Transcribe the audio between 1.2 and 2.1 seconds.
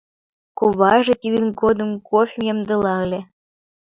тидын годым